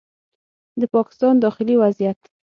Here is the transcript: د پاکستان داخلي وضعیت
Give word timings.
د 0.79 0.81
پاکستان 0.95 1.33
داخلي 1.45 1.75
وضعیت 1.83 2.19